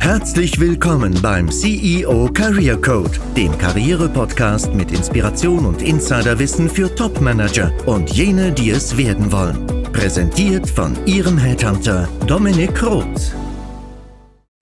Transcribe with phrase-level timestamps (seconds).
[0.00, 8.10] Herzlich willkommen beim CEO Career Code, dem Karriere-Podcast mit Inspiration und Insiderwissen für Top-Manager und
[8.10, 9.66] jene, die es werden wollen.
[9.92, 13.34] Präsentiert von Ihrem Headhunter Dominik Roth.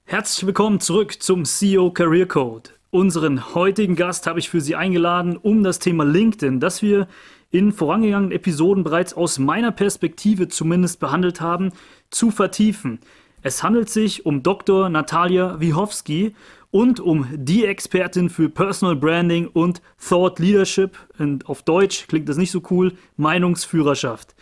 [0.05, 2.71] Herzlich willkommen zurück zum CEO Career Code.
[2.91, 7.07] Unseren heutigen Gast habe ich für Sie eingeladen, um das Thema LinkedIn, das wir
[7.51, 11.73] in vorangegangenen Episoden bereits aus meiner Perspektive zumindest behandelt haben,
[12.11, 12.99] zu vertiefen.
[13.47, 14.89] Es handelt sich um Dr.
[14.89, 16.35] Natalia Wichowski
[16.73, 20.99] und um die Expertin für Personal Branding und Thought Leadership.
[21.17, 24.35] Und auf Deutsch klingt das nicht so cool, Meinungsführerschaft.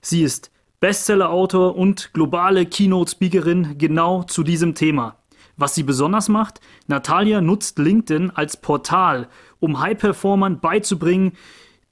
[0.00, 0.50] Sie ist
[0.80, 5.18] Bestseller-Autor und globale Keynote-Speakerin genau zu diesem Thema.
[5.56, 9.28] Was sie besonders macht, Natalia nutzt LinkedIn als Portal,
[9.60, 11.34] um High-Performern beizubringen,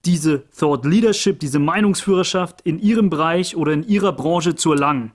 [0.05, 5.13] diese Thought Leadership, diese Meinungsführerschaft in ihrem Bereich oder in ihrer Branche zu erlangen.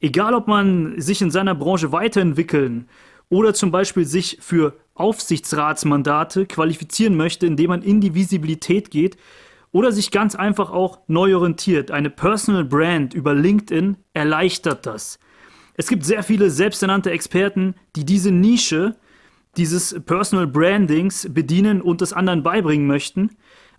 [0.00, 2.88] Egal, ob man sich in seiner Branche weiterentwickeln
[3.28, 9.16] oder zum Beispiel sich für Aufsichtsratsmandate qualifizieren möchte, indem man in die Visibilität geht
[9.72, 11.90] oder sich ganz einfach auch neu orientiert.
[11.90, 15.18] Eine Personal Brand über LinkedIn erleichtert das.
[15.76, 18.96] Es gibt sehr viele selbsternannte Experten, die diese Nische
[19.56, 23.30] dieses Personal Brandings bedienen und es anderen beibringen möchten.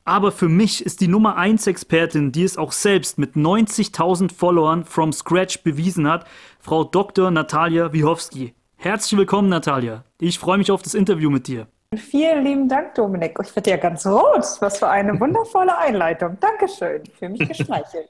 [0.07, 4.85] Aber für mich ist die Nummer 1 Expertin, die es auch selbst mit 90.000 Followern
[4.85, 6.27] from scratch bewiesen hat,
[6.59, 7.31] Frau Dr.
[7.31, 8.53] Natalia Wichowski.
[8.75, 10.03] Herzlich willkommen, Natalia.
[10.19, 11.65] Ich freue mich auf das Interview mit dir.
[11.95, 13.35] Vielen lieben Dank, Dominik.
[13.41, 14.45] Ich werde ja ganz rot.
[14.59, 16.37] Was für eine wundervolle Einleitung.
[16.39, 17.01] Dankeschön.
[17.17, 18.09] Fühle mich geschmeichelt.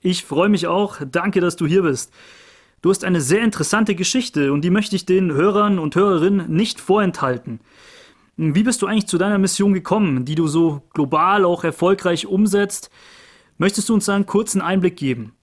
[0.00, 0.96] ich freue mich auch.
[1.08, 2.12] Danke, dass du hier bist.
[2.82, 6.80] Du hast eine sehr interessante Geschichte und die möchte ich den Hörern und Hörerinnen nicht
[6.80, 7.60] vorenthalten.
[8.38, 12.90] Wie bist du eigentlich zu deiner Mission gekommen, die du so global auch erfolgreich umsetzt?
[13.56, 15.34] Möchtest du uns einen kurzen Einblick geben?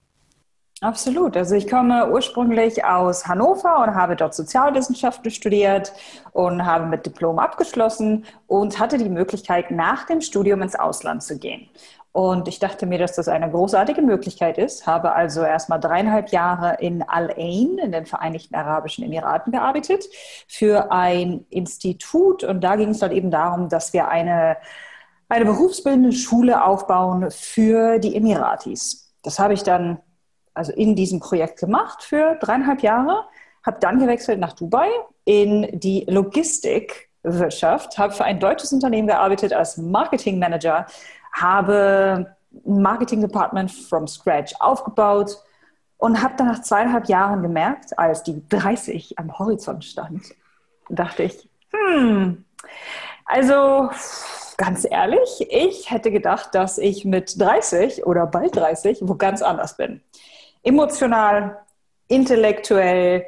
[0.79, 1.35] Absolut.
[1.35, 5.91] Also ich komme ursprünglich aus Hannover und habe dort Sozialwissenschaften studiert
[6.33, 11.39] und habe mit Diplom abgeschlossen und hatte die Möglichkeit, nach dem Studium ins Ausland zu
[11.39, 11.69] gehen.
[12.13, 16.77] Und ich dachte mir, dass das eine großartige Möglichkeit ist, habe also erstmal dreieinhalb Jahre
[16.79, 20.05] in Al-Ain in den Vereinigten Arabischen Emiraten gearbeitet
[20.47, 22.43] für ein Institut.
[22.43, 24.57] Und da ging es dann eben darum, dass wir eine,
[25.27, 29.11] eine berufsbildende Schule aufbauen für die Emiratis.
[29.23, 29.97] Das habe ich dann
[30.53, 33.25] also in diesem Projekt gemacht für dreieinhalb Jahre,
[33.65, 34.87] habe dann gewechselt nach Dubai
[35.25, 40.85] in die Logistikwirtschaft, habe für ein deutsches Unternehmen gearbeitet als Marketing Manager
[41.33, 42.35] habe
[42.65, 45.37] ein Marketing-Department from scratch aufgebaut
[45.97, 50.23] und habe dann nach zweieinhalb Jahren gemerkt, als die 30 am Horizont stand,
[50.89, 52.45] dachte ich, hm,
[53.25, 53.89] also
[54.57, 59.77] ganz ehrlich, ich hätte gedacht, dass ich mit 30 oder bald 30 wo ganz anders
[59.77, 60.01] bin.
[60.61, 61.57] Emotional,
[62.07, 63.25] intellektuell,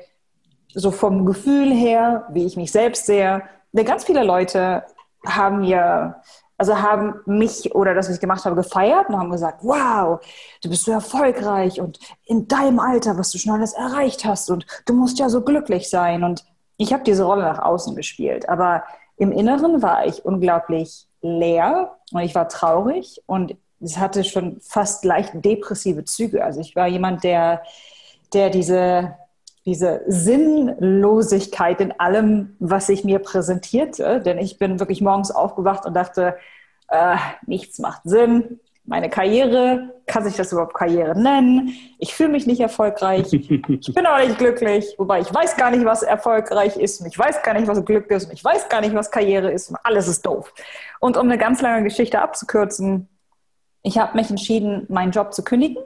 [0.73, 3.43] so vom Gefühl her, wie ich mich selbst sehe.
[3.73, 4.83] Ganz viele Leute
[5.25, 6.21] haben mir
[6.57, 10.19] also haben mich oder das, was ich gemacht habe, gefeiert und haben gesagt, wow,
[10.61, 14.65] du bist so erfolgreich und in deinem Alter, was du schon alles erreicht hast und
[14.85, 16.23] du musst ja so glücklich sein.
[16.23, 16.45] Und
[16.77, 18.83] ich habe diese Rolle nach außen gespielt, aber
[19.17, 25.03] im Inneren war ich unglaublich leer und ich war traurig und es hatte schon fast
[25.05, 26.43] leicht depressive Züge.
[26.43, 27.63] Also ich war jemand, der,
[28.33, 29.15] der diese
[29.65, 34.21] diese Sinnlosigkeit in allem, was ich mir präsentierte.
[34.21, 36.37] Denn ich bin wirklich morgens aufgewacht und dachte,
[36.89, 37.17] äh,
[37.47, 38.59] nichts macht Sinn.
[38.87, 41.73] Meine Karriere, kann sich das überhaupt Karriere nennen?
[41.97, 43.33] Ich fühle mich nicht erfolgreich.
[43.33, 44.93] Ich bin auch nicht glücklich.
[44.99, 47.01] Wobei ich weiß gar nicht, was erfolgreich ist.
[47.01, 48.25] Und ich weiß gar nicht, was Glück ist.
[48.25, 49.71] Und ich weiß gar nicht, was Karriere ist.
[49.71, 50.53] Und alles ist doof.
[50.99, 53.09] Und um eine ganz lange Geschichte abzukürzen,
[53.81, 55.81] ich habe mich entschieden, meinen Job zu kündigen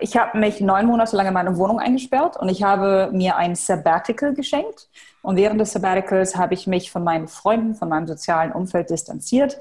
[0.00, 3.54] ich habe mich neun Monate lang in meine Wohnung eingesperrt und ich habe mir ein
[3.54, 4.88] Sabbatical geschenkt.
[5.22, 9.58] Und während des Sabbaticals habe ich mich von meinen Freunden, von meinem sozialen Umfeld distanziert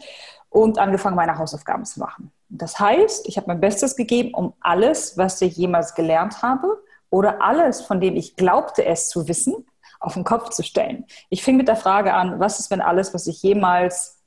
[0.50, 2.32] und angefangen, meine Hausaufgaben zu machen.
[2.50, 7.42] Das heißt, ich habe mein Bestes gegeben, um alles, was ich jemals gelernt habe oder
[7.42, 9.66] alles, von dem ich glaubte, es zu wissen,
[10.00, 11.06] auf den Kopf zu stellen.
[11.30, 14.18] Ich fing mit der Frage an, was ist, wenn alles, was ich jemals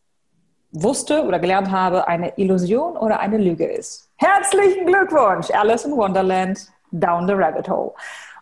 [0.72, 4.09] wusste oder gelernt habe, eine Illusion oder eine Lüge ist?
[4.22, 7.94] Herzlichen Glückwunsch, Alice in Wonderland, Down the Rabbit Hole.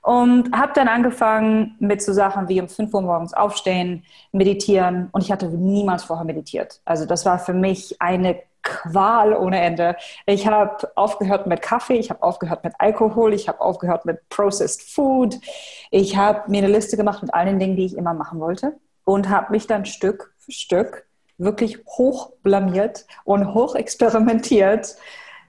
[0.03, 4.03] Und habe dann angefangen mit so Sachen wie um 5 Uhr morgens aufstehen,
[4.33, 5.09] meditieren.
[5.13, 6.81] Und ich hatte niemals vorher meditiert.
[6.85, 9.95] Also das war für mich eine Qual ohne Ende.
[10.27, 14.83] Ich habe aufgehört mit Kaffee, ich habe aufgehört mit Alkohol, ich habe aufgehört mit Processed
[14.83, 15.37] Food.
[15.93, 18.73] Ich habe mir eine Liste gemacht mit allen Dingen, die ich immer machen wollte
[19.05, 24.97] und habe mich dann Stück für Stück wirklich hoch blamiert und hoch experimentiert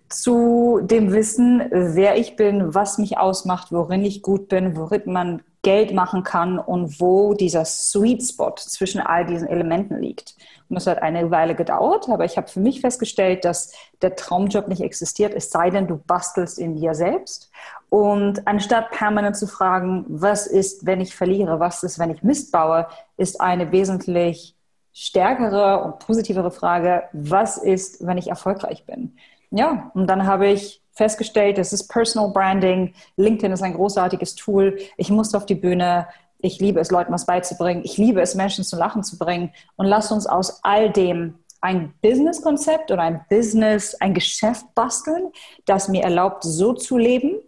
[0.09, 5.44] zu dem Wissen, wer ich bin, was mich ausmacht, worin ich gut bin, worin man
[5.61, 10.35] Geld machen kann und wo dieser Sweet Spot zwischen all diesen Elementen liegt.
[10.69, 14.67] Und das hat eine Weile gedauert, aber ich habe für mich festgestellt, dass der Traumjob
[14.67, 17.51] nicht existiert, es sei denn, du bastelst in dir selbst.
[17.89, 22.51] Und anstatt permanent zu fragen, was ist, wenn ich verliere, was ist, wenn ich Mist
[22.51, 24.56] baue, ist eine wesentlich
[24.94, 29.17] stärkere und positivere Frage, was ist, wenn ich erfolgreich bin?
[29.51, 32.94] Ja, und dann habe ich festgestellt, es ist Personal Branding.
[33.16, 34.78] LinkedIn ist ein großartiges Tool.
[34.98, 36.07] Ich musste auf die Bühne.
[36.40, 37.84] Ich liebe es, Leuten was beizubringen.
[37.84, 39.51] Ich liebe es, Menschen zum Lachen zu bringen.
[39.75, 45.31] Und lass uns aus all dem ein Business-Konzept oder ein Business, ein Geschäft basteln,
[45.66, 47.40] das mir erlaubt, so zu leben,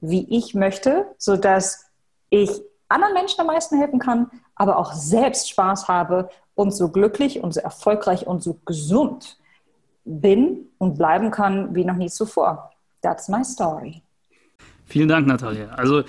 [0.00, 1.86] wie ich möchte, sodass
[2.30, 2.50] ich
[2.88, 7.54] anderen Menschen am meisten helfen kann, aber auch selbst Spaß habe und so glücklich und
[7.54, 9.36] so erfolgreich und so gesund
[10.04, 12.70] bin und bleiben kann wie noch nie zuvor.
[13.02, 14.02] That's my story.
[14.86, 15.68] Vielen Dank, Natalia.
[15.70, 16.02] Also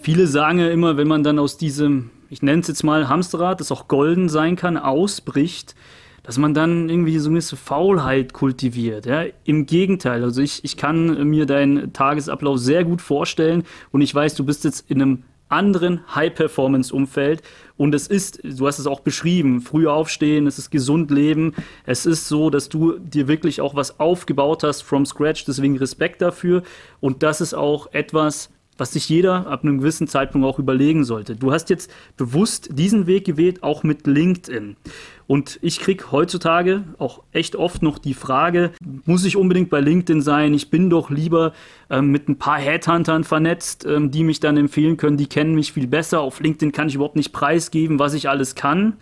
[0.00, 3.60] viele sagen ja immer, wenn man dann aus diesem, ich nenne es jetzt mal Hamsterrad,
[3.60, 5.74] das auch golden sein kann, ausbricht,
[6.22, 9.06] dass man dann irgendwie so eine gewisse Faulheit kultiviert.
[9.06, 9.24] Ja?
[9.44, 14.34] Im Gegenteil, also ich, ich kann mir deinen Tagesablauf sehr gut vorstellen und ich weiß,
[14.34, 17.42] du bist jetzt in einem anderen High-Performance-Umfeld.
[17.76, 21.54] Und es ist, du hast es auch beschrieben, früh aufstehen, es ist gesund leben.
[21.84, 25.44] Es ist so, dass du dir wirklich auch was aufgebaut hast from scratch.
[25.44, 26.62] Deswegen Respekt dafür.
[27.00, 31.36] Und das ist auch etwas, was sich jeder ab einem gewissen Zeitpunkt auch überlegen sollte.
[31.36, 34.76] Du hast jetzt bewusst diesen Weg gewählt, auch mit LinkedIn.
[35.26, 38.70] Und ich kriege heutzutage auch echt oft noch die Frage,
[39.04, 40.54] muss ich unbedingt bei LinkedIn sein?
[40.54, 41.52] Ich bin doch lieber
[41.90, 45.72] ähm, mit ein paar Headhuntern vernetzt, ähm, die mich dann empfehlen können, die kennen mich
[45.72, 46.20] viel besser.
[46.20, 48.94] Auf LinkedIn kann ich überhaupt nicht preisgeben, was ich alles kann.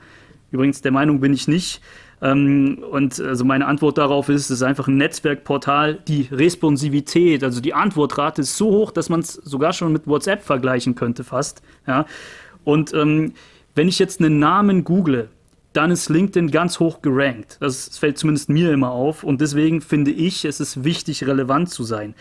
[0.50, 1.82] Übrigens, der Meinung bin ich nicht.
[2.22, 5.98] Ähm, und also meine Antwort darauf ist, es ist einfach ein Netzwerkportal.
[6.08, 10.42] Die Responsivität, also die Antwortrate ist so hoch, dass man es sogar schon mit WhatsApp
[10.42, 11.60] vergleichen könnte fast.
[11.86, 12.06] Ja?
[12.64, 13.34] Und ähm,
[13.74, 15.28] wenn ich jetzt einen Namen google,
[15.74, 17.58] dann ist LinkedIn ganz hoch gerankt.
[17.60, 19.24] Das fällt zumindest mir immer auf.
[19.24, 22.14] Und deswegen finde ich, es ist wichtig, relevant zu sein.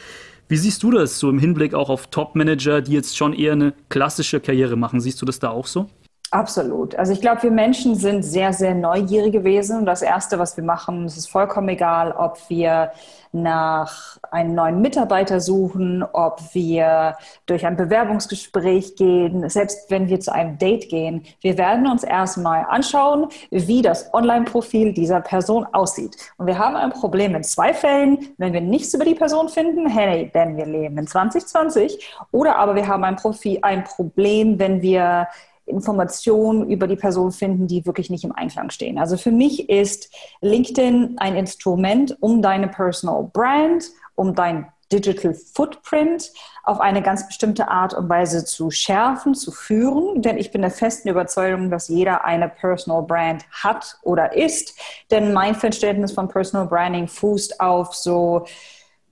[0.50, 3.74] Wie siehst du das so im Hinblick auch auf Top-Manager, die jetzt schon eher eine
[3.90, 5.00] klassische Karriere machen?
[5.00, 5.90] Siehst du das da auch so?
[6.34, 6.96] Absolut.
[6.96, 9.78] Also ich glaube, wir Menschen sind sehr, sehr neugierige Wesen.
[9.78, 12.92] Und das Erste, was wir machen, es ist vollkommen egal, ob wir
[13.32, 20.34] nach einem neuen Mitarbeiter suchen, ob wir durch ein Bewerbungsgespräch gehen, selbst wenn wir zu
[20.34, 21.24] einem Date gehen.
[21.42, 26.18] Wir werden uns erstmal anschauen, wie das Online-Profil dieser Person aussieht.
[26.38, 29.88] Und wir haben ein Problem in zwei Fällen, wenn wir nichts über die Person finden,
[29.88, 34.82] hey, denn wir leben in 2020, oder aber wir haben ein, Profil, ein Problem, wenn
[34.82, 35.28] wir
[35.66, 38.98] Informationen über die Person finden, die wirklich nicht im Einklang stehen.
[38.98, 46.32] Also für mich ist LinkedIn ein Instrument, um deine Personal Brand, um dein Digital Footprint
[46.64, 50.22] auf eine ganz bestimmte Art und Weise zu schärfen, zu führen.
[50.22, 54.80] Denn ich bin der festen Überzeugung, dass jeder eine Personal Brand hat oder ist.
[55.10, 58.46] Denn mein Verständnis von Personal Branding fußt auf so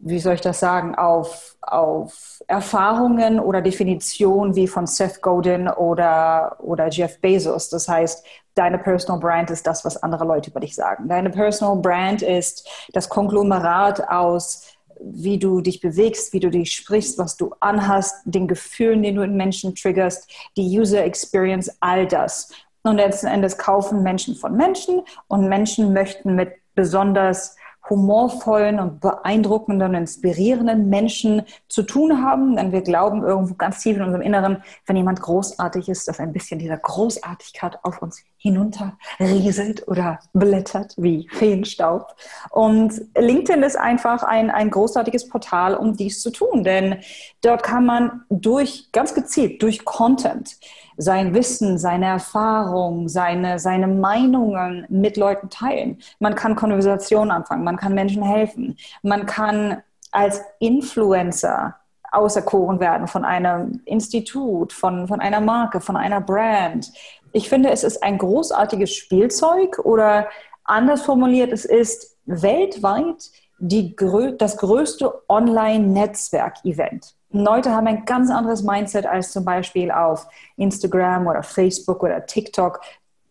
[0.03, 6.57] wie soll ich das sagen, auf, auf Erfahrungen oder Definitionen wie von Seth Godin oder,
[6.59, 7.69] oder Jeff Bezos.
[7.69, 8.25] Das heißt,
[8.55, 11.07] deine Personal Brand ist das, was andere Leute über dich sagen.
[11.07, 14.65] Deine Personal Brand ist das Konglomerat aus
[15.03, 19.23] wie du dich bewegst, wie du dich sprichst, was du anhast, den Gefühlen, den du
[19.23, 22.51] in Menschen triggerst, die User Experience, all das.
[22.83, 27.55] Und letzten Endes kaufen Menschen von Menschen und Menschen möchten mit besonders
[27.91, 33.97] humorvollen und beeindruckenden und inspirierenden Menschen zu tun haben, denn wir glauben irgendwo ganz tief
[33.97, 39.87] in unserem Inneren, wenn jemand großartig ist, dass ein bisschen dieser Großartigkeit auf uns hinunterrieselt
[39.89, 42.15] oder blättert wie Feenstaub.
[42.49, 47.01] Und LinkedIn ist einfach ein, ein großartiges Portal, um dies zu tun, denn
[47.41, 50.55] dort kann man durch, ganz gezielt, durch Content
[51.01, 55.97] sein Wissen, seine Erfahrung, seine, seine Meinungen mit Leuten teilen.
[56.19, 59.81] Man kann Konversationen anfangen, man kann Menschen helfen, man kann
[60.11, 61.75] als Influencer
[62.11, 66.91] auserkoren werden von einem Institut, von, von einer Marke, von einer Brand.
[67.31, 70.27] Ich finde, es ist ein großartiges Spielzeug oder
[70.65, 73.95] anders formuliert, es ist weltweit die,
[74.37, 77.15] das größte Online-Netzwerk-Event.
[77.31, 82.81] Leute haben ein ganz anderes Mindset als zum Beispiel auf Instagram oder Facebook oder TikTok.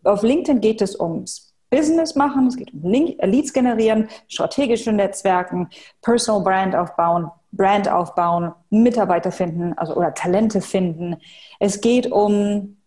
[0.03, 5.69] Auf LinkedIn geht es ums Business machen, es geht um Leads generieren, strategische Netzwerken,
[6.01, 11.15] Personal Brand aufbauen, Brand aufbauen, Mitarbeiter finden, also oder Talente finden.
[11.59, 12.77] Es geht um,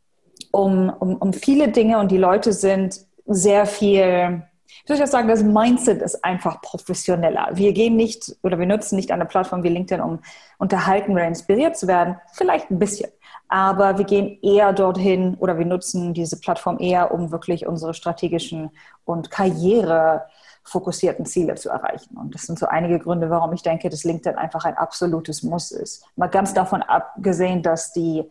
[0.51, 4.43] um, um, um viele Dinge und die Leute sind sehr viel
[4.83, 7.51] ich würde sagen, das Mindset ist einfach professioneller.
[7.53, 10.19] Wir gehen nicht oder wir nutzen nicht eine Plattform wie LinkedIn, um
[10.59, 12.17] unterhalten oder inspiriert zu werden.
[12.33, 13.11] Vielleicht ein bisschen.
[13.49, 18.71] Aber wir gehen eher dorthin oder wir nutzen diese Plattform eher, um wirklich unsere strategischen
[19.05, 22.17] und karrierefokussierten Ziele zu erreichen.
[22.17, 25.71] Und das sind so einige Gründe, warum ich denke, dass LinkedIn einfach ein absolutes Muss
[25.71, 26.05] ist.
[26.17, 28.25] Mal ganz davon abgesehen, dass die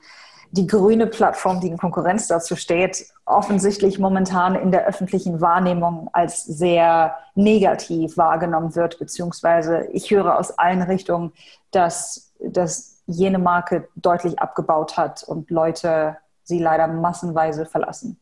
[0.53, 6.43] die grüne Plattform, die in Konkurrenz dazu steht, offensichtlich momentan in der öffentlichen Wahrnehmung als
[6.43, 11.33] sehr negativ wahrgenommen wird, beziehungsweise ich höre aus allen Richtungen,
[11.71, 18.19] dass, dass jene Marke deutlich abgebaut hat und Leute sie leider massenweise verlassen.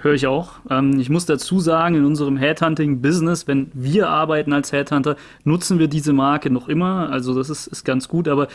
[0.00, 0.54] Höre ich auch.
[0.70, 5.86] Ähm, ich muss dazu sagen, in unserem Headhunting-Business, wenn wir arbeiten als Headhunter, nutzen wir
[5.86, 7.10] diese Marke noch immer.
[7.10, 8.48] Also das ist, ist ganz gut, aber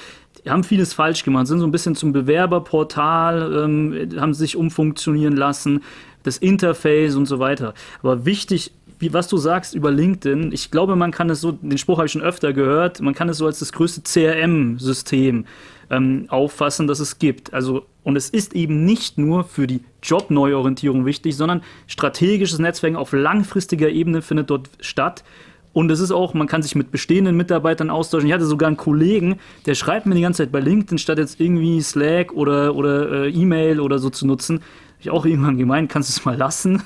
[0.44, 5.36] die haben vieles falsch gemacht, sind so ein bisschen zum Bewerberportal, ähm, haben sich umfunktionieren
[5.36, 5.82] lassen,
[6.24, 7.74] das Interface und so weiter.
[8.04, 11.78] Aber wichtig, wie, was du sagst über LinkedIn, ich glaube, man kann es so, den
[11.78, 15.46] Spruch habe ich schon öfter gehört, man kann es so als das größte CRM-System
[15.90, 17.54] ähm, auffassen, das es gibt.
[17.54, 23.14] Also, und es ist eben nicht nur für die Jobneuorientierung wichtig, sondern strategisches Netzwerken auf
[23.14, 25.24] langfristiger Ebene findet dort statt.
[25.72, 28.28] Und es ist auch, man kann sich mit bestehenden Mitarbeitern austauschen.
[28.28, 31.40] Ich hatte sogar einen Kollegen, der schreibt mir die ganze Zeit bei LinkedIn, statt jetzt
[31.40, 34.56] irgendwie Slack oder, oder äh, E-Mail oder so zu nutzen.
[34.56, 36.82] Habe ich auch irgendwann gemeint, kannst du es mal lassen.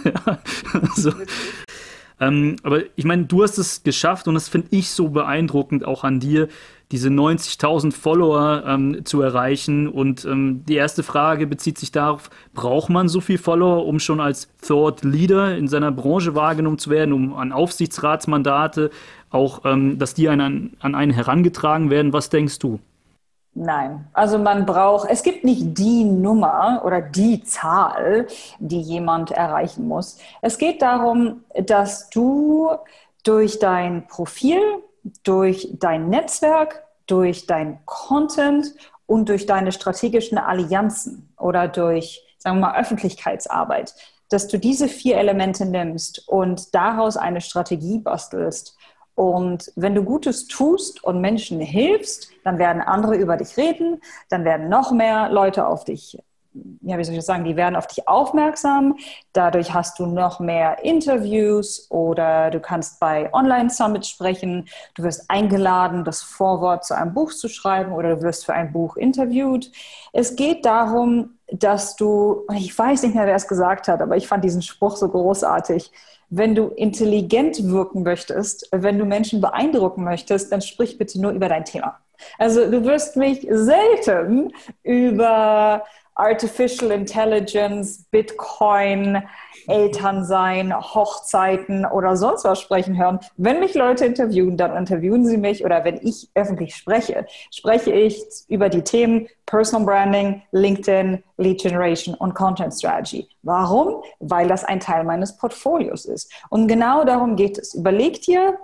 [0.95, 1.12] so.
[2.19, 6.03] ähm, aber ich meine, du hast es geschafft und das finde ich so beeindruckend auch
[6.03, 6.50] an dir,
[6.93, 9.88] diese 90.000 Follower ähm, zu erreichen.
[9.89, 14.21] Und ähm, die erste Frage bezieht sich darauf, braucht man so viel Follower, um schon
[14.21, 18.91] als Thought Leader in seiner Branche wahrgenommen zu werden, um an Aufsichtsratsmandate
[19.31, 22.13] auch, ähm, dass die an, an einen herangetragen werden?
[22.13, 22.79] Was denkst du?
[23.55, 28.27] Nein, also man braucht, es gibt nicht die Nummer oder die Zahl,
[28.59, 30.19] die jemand erreichen muss.
[30.43, 32.69] Es geht darum, dass du
[33.23, 34.59] durch dein Profil,
[35.24, 38.74] durch dein Netzwerk, durch dein Content
[39.05, 43.93] und durch deine strategischen Allianzen oder durch, sagen wir mal, Öffentlichkeitsarbeit,
[44.29, 48.77] dass du diese vier Elemente nimmst und daraus eine Strategie bastelst.
[49.15, 54.43] Und wenn du Gutes tust und Menschen hilfst, dann werden andere über dich reden, dann
[54.43, 56.17] werden noch mehr Leute auf dich
[56.81, 58.98] ja, wie soll ich das sagen, die werden auf dich aufmerksam.
[59.33, 64.67] Dadurch hast du noch mehr Interviews oder du kannst bei Online-Summits sprechen.
[64.95, 68.72] Du wirst eingeladen, das Vorwort zu einem Buch zu schreiben oder du wirst für ein
[68.72, 69.72] Buch interviewt.
[70.12, 74.27] Es geht darum, dass du, ich weiß nicht mehr, wer es gesagt hat, aber ich
[74.27, 75.91] fand diesen Spruch so großartig.
[76.29, 81.48] Wenn du intelligent wirken möchtest, wenn du Menschen beeindrucken möchtest, dann sprich bitte nur über
[81.48, 82.00] dein Thema.
[82.38, 85.83] Also du wirst mich selten über
[86.15, 89.24] Artificial Intelligence, Bitcoin,
[89.67, 93.20] Elternsein, Hochzeiten oder sonst was sprechen hören.
[93.38, 98.22] Wenn mich Leute interviewen, dann interviewen sie mich oder wenn ich öffentlich spreche, spreche ich
[98.48, 103.27] über die Themen Personal Branding, LinkedIn, Lead Generation und Content Strategy.
[103.41, 104.03] Warum?
[104.20, 106.32] Weil das ein Teil meines Portfolios ist.
[106.50, 107.74] Und genau darum geht es.
[107.74, 108.58] Überleg dir,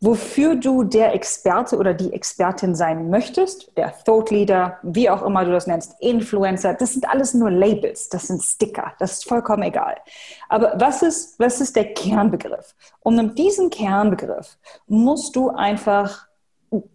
[0.00, 5.44] wofür du der Experte oder die Expertin sein möchtest, der Thought Leader, wie auch immer
[5.44, 9.64] du das nennst, Influencer, das sind alles nur Labels, das sind Sticker, das ist vollkommen
[9.64, 9.96] egal.
[10.48, 12.74] Aber was ist, was ist der Kernbegriff?
[13.00, 16.27] Und um diesen Kernbegriff musst du einfach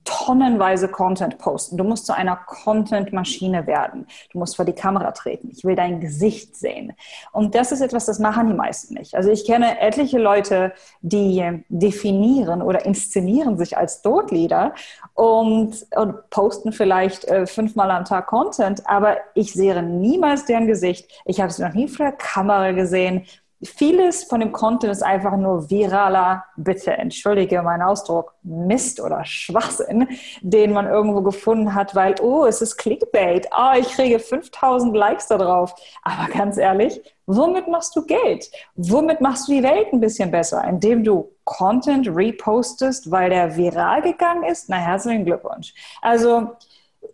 [0.03, 1.77] tonnenweise Content posten.
[1.77, 4.07] Du musst zu einer Content-Maschine werden.
[4.31, 5.49] Du musst vor die Kamera treten.
[5.51, 6.93] Ich will dein Gesicht sehen.
[7.31, 9.15] Und das ist etwas, das machen die meisten nicht.
[9.15, 14.73] Also ich kenne etliche Leute, die definieren oder inszenieren sich als Dotleader
[15.13, 21.09] und, und posten vielleicht äh, fünfmal am Tag Content, aber ich sehe niemals deren Gesicht.
[21.25, 23.25] Ich habe sie noch nie vor der Kamera gesehen
[23.63, 30.07] vieles von dem Content ist einfach nur viraler, bitte entschuldige meinen Ausdruck, Mist oder Schwachsinn,
[30.41, 35.27] den man irgendwo gefunden hat, weil, oh, es ist Clickbait, oh, ich kriege 5000 Likes
[35.27, 35.73] da drauf.
[36.03, 38.49] Aber ganz ehrlich, womit machst du Geld?
[38.75, 40.63] Womit machst du die Welt ein bisschen besser?
[40.63, 44.69] Indem du Content repostest, weil der viral gegangen ist?
[44.69, 45.73] Na, herzlichen Glückwunsch.
[46.01, 46.51] Also,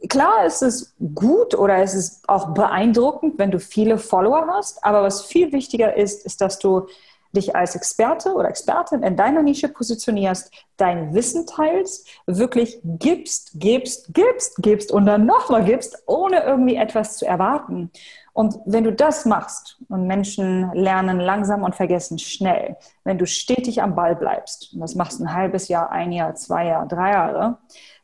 [0.07, 5.03] klar ist es gut oder es ist auch beeindruckend, wenn du viele Follower hast, aber
[5.03, 6.87] was viel wichtiger ist, ist, dass du
[7.31, 14.13] dich als Experte oder Expertin in deiner Nische positionierst, dein Wissen teilst, wirklich gibst, gibst,
[14.13, 17.91] gibst, gibst und dann nochmal gibst, ohne irgendwie etwas zu erwarten.
[18.33, 23.81] Und wenn du das machst und Menschen lernen langsam und vergessen schnell, wenn du stetig
[23.81, 27.57] am Ball bleibst, und das machst ein halbes Jahr, ein Jahr, zwei Jahre, drei Jahre,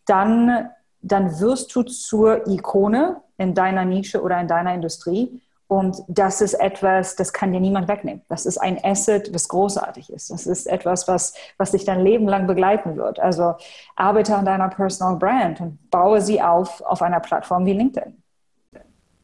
[0.05, 0.69] dann
[1.05, 6.53] dann wirst du zur Ikone in deiner Nische oder in deiner Industrie Und das ist
[6.53, 8.21] etwas, das kann dir niemand wegnehmen.
[8.29, 10.29] Das ist ein Asset, was großartig ist.
[10.29, 13.19] Das ist etwas, was, was dich dein Leben lang begleiten wird.
[13.19, 13.55] Also
[13.95, 18.13] arbeite an deiner Personal Brand und baue sie auf auf einer Plattform wie LinkedIn.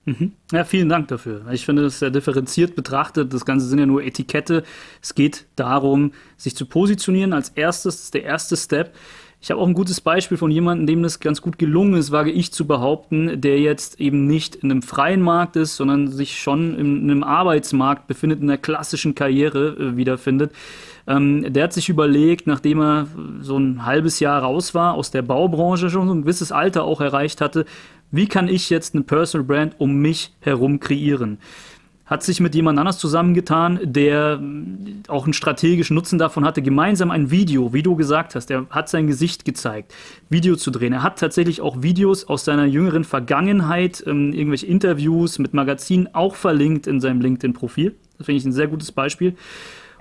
[0.06, 0.34] Mhm.
[0.52, 1.46] Ja, vielen Dank dafür.
[1.52, 3.34] Ich finde das sehr differenziert betrachtet.
[3.34, 4.64] Das Ganze sind ja nur Etikette.
[5.02, 8.96] Es geht darum, sich zu positionieren als erstes, das der erste Step.
[9.44, 12.30] Ich habe auch ein gutes Beispiel von jemandem, dem das ganz gut gelungen ist, wage
[12.30, 16.78] ich zu behaupten, der jetzt eben nicht in einem freien Markt ist, sondern sich schon
[16.78, 20.52] in einem Arbeitsmarkt befindet, in der klassischen Karriere äh, wiederfindet.
[21.08, 23.08] Ähm, der hat sich überlegt, nachdem er
[23.40, 27.02] so ein halbes Jahr raus war aus der Baubranche, schon so ein gewisses Alter auch
[27.02, 27.66] erreicht hatte,
[28.12, 31.40] wie kann ich jetzt eine Personal Brand um mich herum kreieren?
[32.06, 37.10] Hat sich mit jemand anders zusammengetan, der mm, auch einen strategischen Nutzen davon hatte, gemeinsam
[37.12, 39.94] ein Video, wie du gesagt hast, er hat sein Gesicht gezeigt,
[40.30, 40.94] Video zu drehen.
[40.94, 46.36] Er hat tatsächlich auch Videos aus seiner jüngeren Vergangenheit, ähm, irgendwelche Interviews mit Magazinen auch
[46.36, 47.96] verlinkt in seinem LinkedIn-Profil.
[48.18, 49.36] Das finde ich ein sehr gutes Beispiel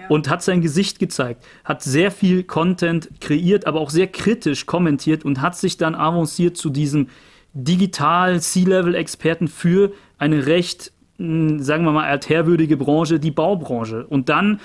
[0.09, 5.25] und hat sein Gesicht gezeigt, hat sehr viel Content kreiert, aber auch sehr kritisch kommentiert
[5.25, 7.09] und hat sich dann avanciert zu diesem
[7.53, 14.07] digital C-Level-Experten für eine recht, sagen wir mal, altherwürdige Branche, die Baubranche.
[14.07, 14.61] Und dann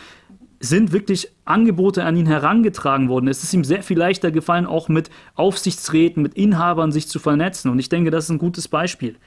[0.62, 3.27] sind wirklich Angebote an ihn herangetragen worden.
[3.27, 7.69] Es ist ihm sehr viel leichter gefallen, auch mit Aufsichtsräten, mit Inhabern sich zu vernetzen.
[7.69, 9.17] Und ich denke, das ist ein gutes Beispiel.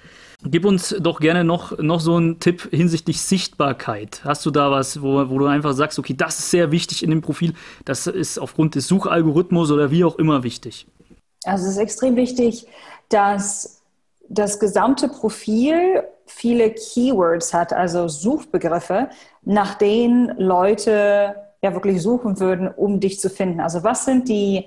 [0.44, 4.22] Gib uns doch gerne noch, noch so einen Tipp hinsichtlich Sichtbarkeit.
[4.24, 7.10] Hast du da was, wo, wo du einfach sagst, okay, das ist sehr wichtig in
[7.10, 7.54] dem Profil,
[7.84, 10.86] das ist aufgrund des Suchalgorithmus oder wie auch immer wichtig?
[11.44, 12.66] Also es ist extrem wichtig,
[13.08, 13.82] dass
[14.28, 19.10] das gesamte Profil viele Keywords hat, also Suchbegriffe,
[19.42, 23.60] nach denen Leute ja wirklich suchen würden, um dich zu finden.
[23.60, 24.66] Also was sind die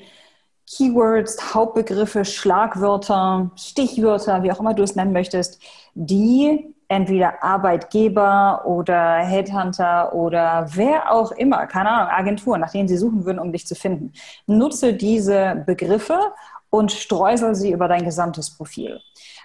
[0.67, 5.61] Keywords, Hauptbegriffe, Schlagwörter, Stichwörter, wie auch immer du es nennen möchtest,
[5.95, 12.97] die entweder Arbeitgeber oder Headhunter oder wer auch immer, keine Ahnung, Agenturen, nach denen sie
[12.97, 14.11] suchen würden, um dich zu finden.
[14.45, 16.19] Nutze diese Begriffe
[16.69, 18.99] und streusel sie über dein gesamtes Profil.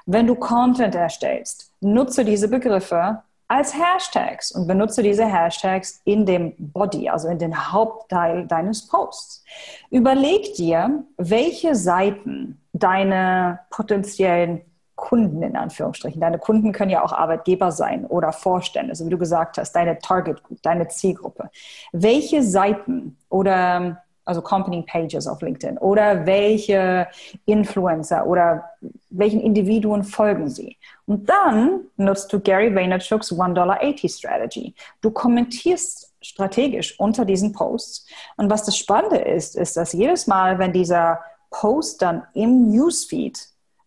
[0.07, 6.55] Wenn du Content erstellst, nutze diese Begriffe als Hashtags und benutze diese Hashtags in dem
[6.59, 9.45] Body, also in den Hauptteil deines Posts.
[9.91, 14.63] Überleg dir, welche Seiten deine potenziellen
[14.95, 16.21] Kunden in Anführungsstrichen.
[16.21, 19.99] Deine Kunden können ja auch Arbeitgeber sein oder Vorstände, so wie du gesagt hast, deine
[19.99, 21.51] Target Group, deine Zielgruppe.
[21.93, 27.07] Welche Seiten oder also Company Pages auf LinkedIn oder welche
[27.47, 28.65] Influencer oder
[29.09, 30.77] welchen Individuen folgen sie.
[31.07, 34.75] Und dann nutzt du Gary Vaynerchuk's $1.80 Strategy.
[35.01, 38.07] Du kommentierst strategisch unter diesen Posts.
[38.37, 43.39] Und was das Spannende ist, ist, dass jedes Mal, wenn dieser Post dann im Newsfeed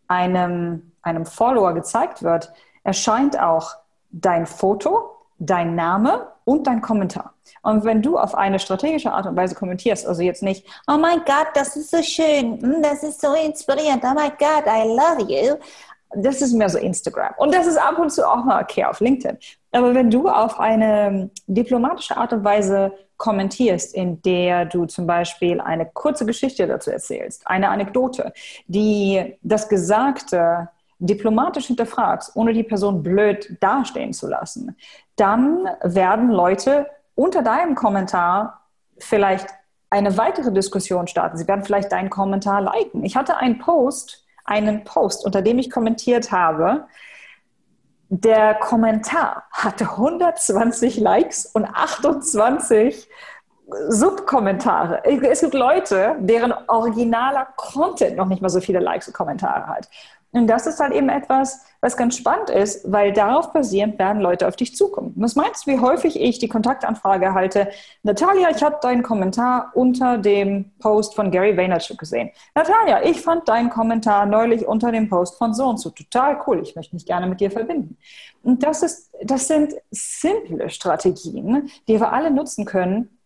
[0.08, 2.52] einem, einem Follower gezeigt wird,
[2.84, 3.76] erscheint auch
[4.10, 7.34] dein Foto, dein Name und dein Kommentar.
[7.62, 11.20] Und wenn du auf eine strategische Art und Weise kommentierst, also jetzt nicht, oh mein
[11.26, 15.32] Gott, das ist so schön, hm, das ist so inspirierend, oh mein Gott, I love
[15.32, 15.56] you,
[16.16, 17.34] das ist mehr so Instagram.
[17.38, 19.38] Und das ist ab und zu auch mal okay auf LinkedIn.
[19.72, 25.60] Aber wenn du auf eine diplomatische Art und Weise kommentierst, in der du zum Beispiel
[25.60, 28.34] eine kurze Geschichte dazu erzählst, eine Anekdote,
[28.68, 34.76] die das Gesagte diplomatisch hinterfragst, ohne die Person blöd dastehen zu lassen,
[35.16, 36.88] dann werden Leute
[37.20, 38.62] unter deinem Kommentar
[38.98, 39.50] vielleicht
[39.90, 41.36] eine weitere Diskussion starten.
[41.36, 43.04] Sie werden vielleicht deinen Kommentar liken.
[43.04, 46.88] Ich hatte einen Post, einen Post, unter dem ich kommentiert habe.
[48.08, 53.10] Der Kommentar hatte 120 Likes und 28
[53.90, 55.04] Subkommentare.
[55.06, 59.88] Es gibt Leute, deren originaler Content noch nicht mal so viele Likes und Kommentare hat.
[60.32, 64.48] Und das ist halt eben etwas, was ganz spannend ist, weil darauf basierend werden Leute
[64.48, 65.14] auf dich zukommen.
[65.16, 67.70] Was meinst du, wie häufig ich die Kontaktanfrage erhalte?
[68.04, 72.30] Natalia, ich habe deinen Kommentar unter dem Post von Gary Vaynerchuk gesehen.
[72.54, 76.60] Natalia, ich fand deinen Kommentar neulich unter dem Post von so und so total cool.
[76.62, 77.98] Ich möchte mich gerne mit dir verbinden.
[78.44, 83.19] Und das ist, das sind simple Strategien, die wir alle nutzen können,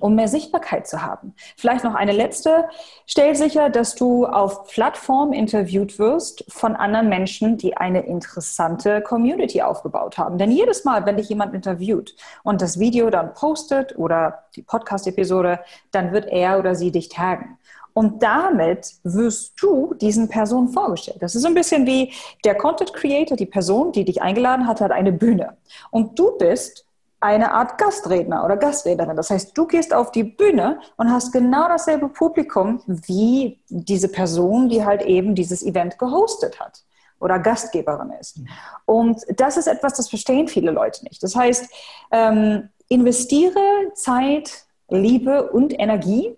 [0.00, 1.34] um mehr Sichtbarkeit zu haben.
[1.56, 2.68] Vielleicht noch eine letzte.
[3.06, 9.62] Stell sicher, dass du auf Plattformen interviewt wirst von anderen Menschen, die eine interessante Community
[9.62, 10.38] aufgebaut haben.
[10.38, 15.60] Denn jedes Mal, wenn dich jemand interviewt und das Video dann postet oder die Podcast-Episode,
[15.92, 17.58] dann wird er oder sie dich taggen.
[17.92, 21.18] Und damit wirst du diesen Personen vorgestellt.
[21.20, 22.12] Das ist so ein bisschen wie
[22.44, 25.56] der Content Creator, die Person, die dich eingeladen hat, hat eine Bühne.
[25.90, 26.86] Und du bist
[27.20, 29.16] eine Art Gastredner oder Gastrednerin.
[29.16, 34.68] Das heißt, du gehst auf die Bühne und hast genau dasselbe Publikum wie diese Person,
[34.70, 36.82] die halt eben dieses Event gehostet hat.
[37.20, 38.40] oder Gastgeberin ist.
[38.86, 41.22] Und das ist etwas, das verstehen viele Leute nicht.
[41.22, 41.70] Das heißt,
[42.10, 46.34] ähm, investiere Zeit, Liebe und Energie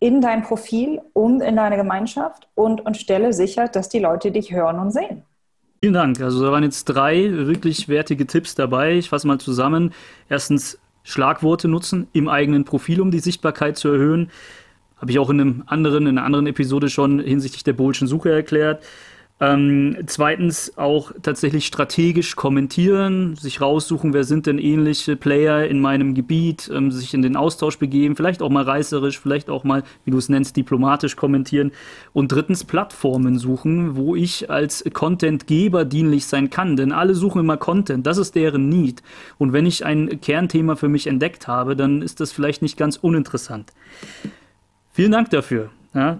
[0.00, 4.52] in dein Profil und in deine Gemeinschaft und, und stelle sicher, dass die Leute dich
[4.52, 5.24] hören und sehen.
[5.80, 6.20] Vielen Dank.
[6.20, 8.96] Also da waren jetzt drei wirklich wertige Tipps dabei.
[8.96, 9.92] Ich fasse mal zusammen.
[10.28, 14.30] Erstens Schlagworte nutzen im eigenen Profil, um die Sichtbarkeit zu erhöhen.
[14.96, 18.32] Habe ich auch in einem anderen, in einer anderen Episode schon hinsichtlich der Boolschen Suche
[18.32, 18.84] erklärt.
[19.40, 26.14] Ähm, zweitens auch tatsächlich strategisch kommentieren, sich raussuchen, wer sind denn ähnliche Player in meinem
[26.14, 30.10] Gebiet, ähm, sich in den Austausch begeben, vielleicht auch mal reißerisch, vielleicht auch mal, wie
[30.10, 31.70] du es nennst, diplomatisch kommentieren.
[32.12, 37.56] Und drittens Plattformen suchen, wo ich als Contentgeber dienlich sein kann, denn alle suchen immer
[37.56, 39.04] Content, das ist deren Need.
[39.38, 42.96] Und wenn ich ein Kernthema für mich entdeckt habe, dann ist das vielleicht nicht ganz
[42.96, 43.72] uninteressant.
[44.90, 45.70] Vielen Dank dafür.
[45.94, 46.18] Ja.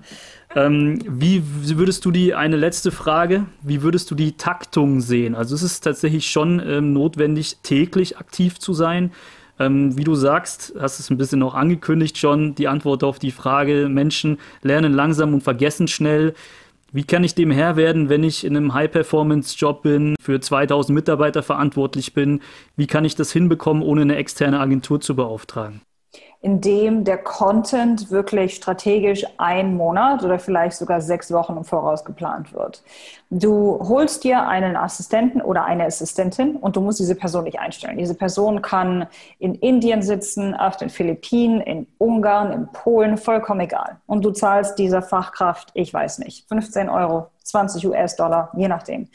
[0.59, 1.45] Ähm, wie
[1.79, 5.37] würdest du die, eine letzte Frage, wie würdest du die Taktung sehen?
[5.37, 9.13] Also es ist tatsächlich schon ähm, notwendig, täglich aktiv zu sein.
[9.61, 13.31] Ähm, wie du sagst, hast es ein bisschen noch angekündigt schon, die Antwort auf die
[13.31, 16.35] Frage, Menschen lernen langsam und vergessen schnell.
[16.91, 21.45] Wie kann ich dem Herr werden, wenn ich in einem High-Performance-Job bin, für 2000 Mitarbeiter
[21.45, 22.41] verantwortlich bin?
[22.77, 25.83] Wie kann ich das hinbekommen, ohne eine externe Agentur zu beauftragen?
[26.41, 32.05] In dem der Content wirklich strategisch einen Monat oder vielleicht sogar sechs Wochen im Voraus
[32.05, 32.85] geplant wird.
[33.29, 37.99] Du holst dir einen Assistenten oder eine Assistentin und du musst diese Person nicht einstellen.
[37.99, 39.09] Diese Person kann
[39.41, 43.97] in Indien sitzen, auf den Philippinen, in Ungarn, in Polen, vollkommen egal.
[44.07, 49.09] Und du zahlst dieser Fachkraft, ich weiß nicht, 15 Euro, 20 US-Dollar, je nachdem.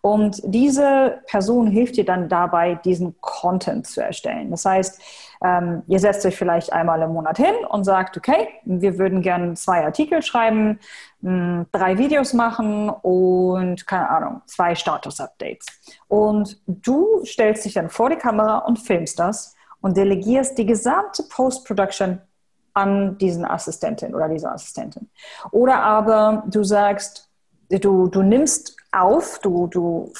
[0.00, 4.50] Und diese Person hilft dir dann dabei, diesen Content zu erstellen.
[4.50, 5.00] Das heißt,
[5.44, 9.54] ähm, ihr setzt euch vielleicht einmal im Monat hin und sagt, okay, wir würden gerne
[9.54, 10.80] zwei Artikel schreiben,
[11.20, 15.66] mh, drei Videos machen und keine Ahnung, zwei Status-Updates.
[16.08, 21.22] Und du stellst dich dann vor die Kamera und filmst das und delegierst die gesamte
[21.22, 22.20] Post-Production
[22.74, 25.08] an diesen Assistentin oder diese Assistentin.
[25.50, 27.28] Oder aber du sagst,
[27.70, 30.12] du, du nimmst auf, du, du,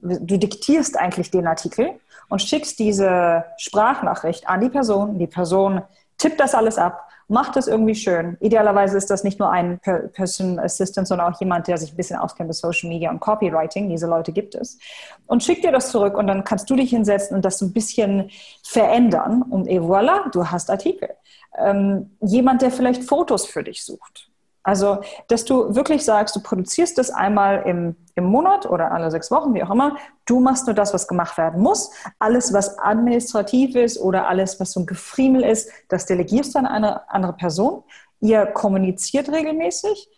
[0.00, 2.00] du diktierst eigentlich den Artikel
[2.32, 5.18] und schickst diese Sprachnachricht an die Person.
[5.18, 5.82] Die Person
[6.16, 8.38] tippt das alles ab, macht es irgendwie schön.
[8.40, 12.16] Idealerweise ist das nicht nur ein Person Assistant, sondern auch jemand, der sich ein bisschen
[12.16, 13.90] auskennt mit Social Media und Copywriting.
[13.90, 14.78] Diese Leute gibt es.
[15.26, 18.30] Und schickt dir das zurück und dann kannst du dich hinsetzen und das ein bisschen
[18.62, 19.42] verändern.
[19.42, 21.10] Und et voilà, du hast Artikel.
[21.58, 24.31] Ähm, jemand, der vielleicht Fotos für dich sucht
[24.62, 29.30] also, dass du wirklich sagst, du produzierst das einmal im, im Monat oder alle sechs
[29.30, 29.96] Wochen, wie auch immer.
[30.24, 31.90] Du machst nur das, was gemacht werden muss.
[32.18, 36.66] Alles, was administrativ ist oder alles, was so ein Gefriemel ist, das delegierst du an
[36.66, 37.82] eine andere Person.
[38.20, 40.08] Ihr kommuniziert regelmäßig.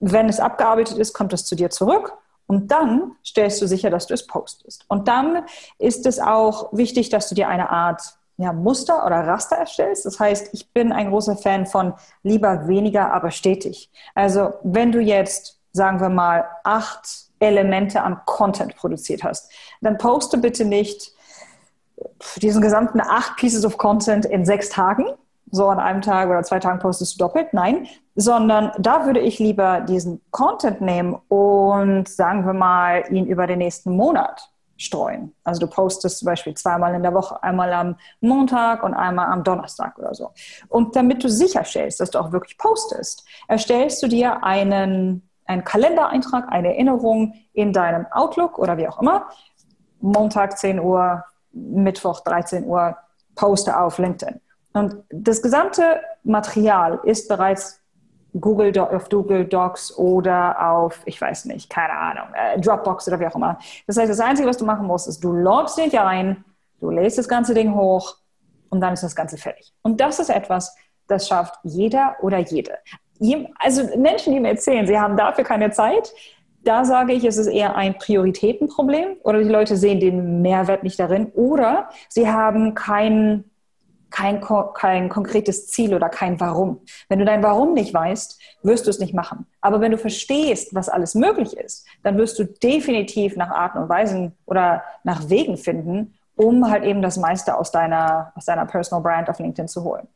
[0.00, 2.12] Wenn es abgearbeitet ist, kommt es zu dir zurück.
[2.46, 4.84] Und dann stellst du sicher, dass du es postest.
[4.88, 5.44] Und dann
[5.78, 8.00] ist es auch wichtig, dass du dir eine Art
[8.38, 10.06] ja, Muster oder Raster erstellst.
[10.06, 13.90] Das heißt, ich bin ein großer Fan von lieber weniger, aber stetig.
[14.14, 17.06] Also wenn du jetzt, sagen wir mal, acht
[17.40, 21.12] Elemente an Content produziert hast, dann poste bitte nicht
[22.36, 25.06] diesen gesamten acht Pieces of Content in sechs Tagen,
[25.50, 29.40] so an einem Tag oder zwei Tagen postest du doppelt, nein, sondern da würde ich
[29.40, 34.48] lieber diesen Content nehmen und sagen wir mal ihn über den nächsten Monat
[34.78, 35.34] streuen.
[35.44, 39.44] Also du postest zum Beispiel zweimal in der Woche, einmal am Montag und einmal am
[39.44, 40.30] Donnerstag oder so.
[40.68, 46.50] Und damit du sicherstellst, dass du auch wirklich postest, erstellst du dir einen, einen Kalendereintrag,
[46.50, 49.26] eine Erinnerung in deinem Outlook oder wie auch immer.
[50.00, 52.96] Montag 10 Uhr, Mittwoch 13 Uhr,
[53.34, 54.40] poste auf LinkedIn.
[54.74, 57.80] Und das gesamte Material ist bereits
[58.38, 63.26] Google, auf Google Docs oder auf, ich weiß nicht, keine Ahnung, äh, Dropbox oder wie
[63.26, 63.58] auch immer.
[63.86, 66.44] Das heißt, das Einzige, was du machen musst, ist, du loggst dich ein,
[66.80, 68.16] du lädst das ganze Ding hoch
[68.68, 69.72] und dann ist das Ganze fertig.
[69.82, 70.74] Und das ist etwas,
[71.06, 72.78] das schafft jeder oder jede.
[73.58, 76.12] Also Menschen, die mir erzählen, sie haben dafür keine Zeit,
[76.64, 80.98] da sage ich, es ist eher ein Prioritätenproblem oder die Leute sehen den Mehrwert nicht
[81.00, 83.47] darin oder sie haben keinen
[84.10, 84.40] kein,
[84.74, 86.80] kein konkretes Ziel oder kein Warum.
[87.08, 89.46] Wenn du dein Warum nicht weißt, wirst du es nicht machen.
[89.60, 93.88] Aber wenn du verstehst, was alles möglich ist, dann wirst du definitiv nach Arten und
[93.88, 99.02] Weisen oder nach Wegen finden, um halt eben das meiste aus deiner, aus deiner Personal
[99.02, 100.08] Brand auf LinkedIn zu holen.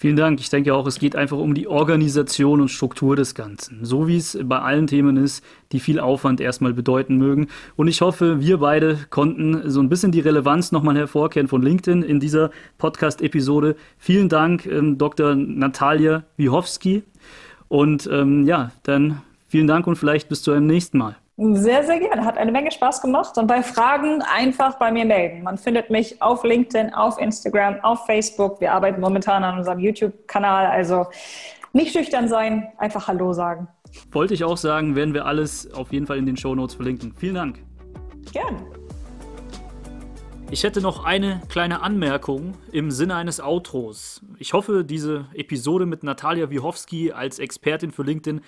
[0.00, 0.40] Vielen Dank.
[0.40, 3.84] Ich denke auch, es geht einfach um die Organisation und Struktur des Ganzen.
[3.84, 7.48] So wie es bei allen Themen ist, die viel Aufwand erstmal bedeuten mögen.
[7.76, 12.02] Und ich hoffe, wir beide konnten so ein bisschen die Relevanz nochmal hervorkehren von LinkedIn
[12.02, 13.76] in dieser Podcast-Episode.
[13.98, 15.34] Vielen Dank, ähm, Dr.
[15.34, 17.02] Natalia Wiechowski.
[17.68, 21.19] Und ähm, ja, dann vielen Dank und vielleicht bis zu einem nächsten Mal.
[21.42, 22.26] Sehr, sehr gerne.
[22.26, 23.38] Hat eine Menge Spaß gemacht.
[23.38, 25.42] Und bei Fragen einfach bei mir melden.
[25.42, 28.60] Man findet mich auf LinkedIn, auf Instagram, auf Facebook.
[28.60, 30.66] Wir arbeiten momentan an unserem YouTube-Kanal.
[30.66, 31.06] Also
[31.72, 33.68] nicht schüchtern sein, einfach Hallo sagen.
[34.12, 37.14] Wollte ich auch sagen, werden wir alles auf jeden Fall in den Show Notes verlinken.
[37.16, 37.58] Vielen Dank.
[38.32, 38.58] Gerne.
[40.50, 44.20] Ich hätte noch eine kleine Anmerkung im Sinne eines Outros.
[44.38, 48.42] Ich hoffe, diese Episode mit Natalia Wiechowski als Expertin für LinkedIn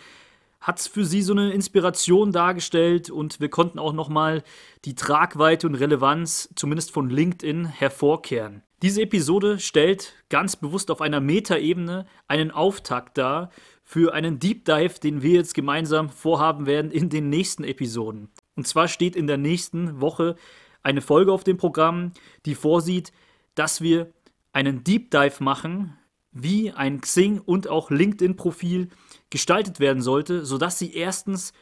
[0.63, 4.45] hat für sie so eine Inspiration dargestellt und wir konnten auch nochmal
[4.85, 8.63] die Tragweite und Relevanz, zumindest von LinkedIn, hervorkehren.
[8.81, 13.51] Diese Episode stellt ganz bewusst auf einer Metaebene einen Auftakt dar
[13.85, 18.31] für einen Deep Dive, den wir jetzt gemeinsam vorhaben werden in den nächsten Episoden.
[18.57, 20.37] Und zwar steht in der nächsten Woche
[20.83, 22.13] eine Folge auf dem Programm,
[22.47, 23.13] die vorsieht,
[23.55, 24.13] dass wir
[24.53, 25.97] einen Deep Dive machen,
[26.33, 28.89] wie ein Xing und auch LinkedIn-Profil
[29.33, 31.53] gestaltet werden sollte, sodass sie erstens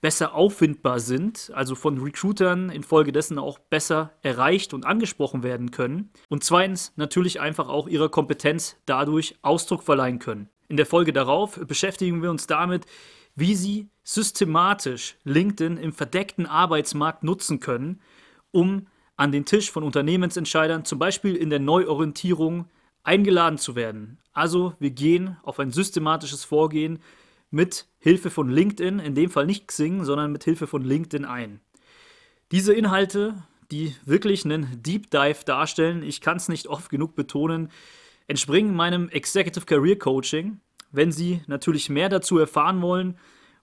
[0.00, 6.10] besser auffindbar sind, also von Recruitern infolgedessen auch besser erreicht und angesprochen werden können.
[6.28, 10.48] Und zweitens natürlich einfach auch ihrer Kompetenz dadurch Ausdruck verleihen können.
[10.68, 12.86] In der Folge darauf beschäftigen wir uns damit,
[13.34, 18.00] wie sie systematisch LinkedIn im verdeckten Arbeitsmarkt nutzen können,
[18.52, 18.86] um
[19.16, 22.66] an den Tisch von Unternehmensentscheidern, zum Beispiel in der Neuorientierung,
[23.06, 24.18] eingeladen zu werden.
[24.32, 26.98] Also wir gehen auf ein systematisches Vorgehen
[27.50, 31.60] mit Hilfe von LinkedIn, in dem Fall nicht Xing, sondern mit Hilfe von LinkedIn ein.
[32.52, 33.34] Diese Inhalte,
[33.70, 37.70] die wirklich einen Deep Dive darstellen, ich kann es nicht oft genug betonen,
[38.26, 40.60] entspringen meinem Executive Career Coaching.
[40.92, 43.16] Wenn Sie natürlich mehr dazu erfahren wollen,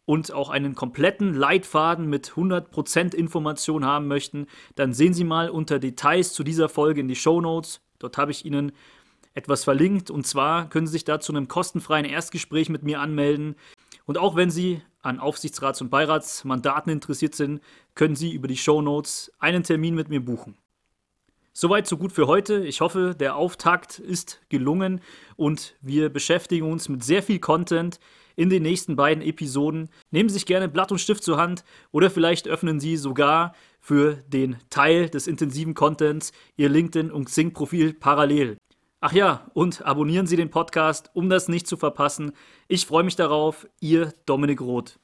[0.05, 5.79] und auch einen kompletten Leitfaden mit 100% Information haben möchten, dann sehen Sie mal unter
[5.79, 7.81] Details zu dieser Folge in die Show Notes.
[7.99, 8.73] Dort habe ich Ihnen
[9.33, 13.55] etwas verlinkt und zwar können Sie sich da zu einem kostenfreien Erstgespräch mit mir anmelden.
[14.05, 17.61] Und auch wenn Sie an Aufsichtsrats- und Beiratsmandaten interessiert sind,
[17.95, 20.57] können Sie über die Show Notes einen Termin mit mir buchen.
[21.55, 22.65] Soweit so gut für heute.
[22.65, 25.01] Ich hoffe, der Auftakt ist gelungen
[25.35, 27.99] und wir beschäftigen uns mit sehr viel Content
[28.35, 29.89] in den nächsten beiden Episoden.
[30.09, 34.15] Nehmen Sie sich gerne Blatt und Stift zur Hand oder vielleicht öffnen Sie sogar für
[34.27, 38.57] den Teil des intensiven Contents Ihr LinkedIn und Xing-Profil parallel.
[39.05, 42.31] Ach ja, und abonnieren Sie den Podcast, um das nicht zu verpassen.
[42.69, 43.67] Ich freue mich darauf.
[43.81, 44.97] Ihr Dominik Roth.